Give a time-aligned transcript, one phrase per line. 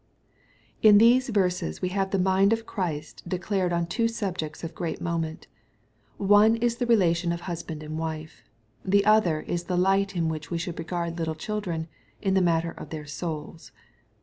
[0.81, 4.99] In these verses we have the mind of Christ declared on two subjects of great
[4.99, 5.45] moment.
[6.17, 8.41] One is the relation of husband and wife.
[8.83, 11.87] The other is the Kght in which we should regard little children,
[12.19, 13.71] in the matter of their souls.